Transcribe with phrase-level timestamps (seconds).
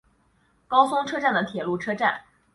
[0.67, 2.21] 高松车站的铁路车站。